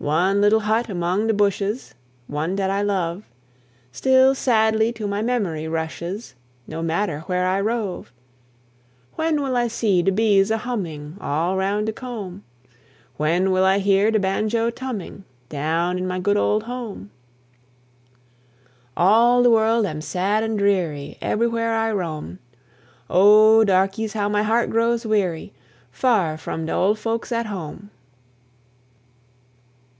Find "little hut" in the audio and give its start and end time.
0.40-0.88